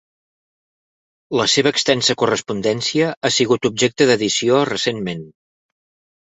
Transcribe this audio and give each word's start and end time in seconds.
La 1.39 1.45
seva 1.55 1.71
extensa 1.75 2.15
correspondència 2.21 3.11
ha 3.13 3.31
sigut 3.37 3.69
objecte 3.71 4.09
d'edició 4.13 4.59
recentment. 4.73 5.23